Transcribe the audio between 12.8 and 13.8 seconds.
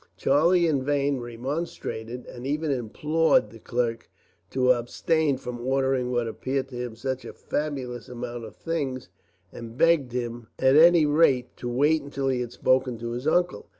to his uncle.